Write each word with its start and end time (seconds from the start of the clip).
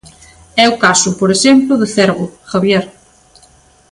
É 0.63 0.65
o 0.73 0.79
caso, 0.85 1.09
por 1.19 1.29
exemplo, 1.35 1.73
de 1.81 1.87
Cervo, 1.95 2.25
Javier. 2.51 2.85